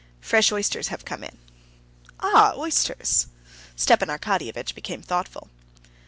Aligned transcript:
Fresh 0.19 0.51
oysters 0.51 0.87
have 0.87 1.05
come 1.05 1.23
in." 1.23 1.37
"Ah! 2.21 2.55
oysters." 2.57 3.27
Stepan 3.75 4.07
Arkadyevitch 4.09 4.73
became 4.73 5.03
thoughtful. 5.03 5.47